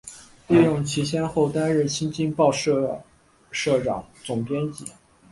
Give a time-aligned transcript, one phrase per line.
[0.47, 2.99] 利用其先后担任新京报社
[3.51, 4.83] 社长、总编辑